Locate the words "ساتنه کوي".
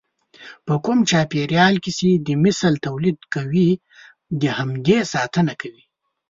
5.13-5.83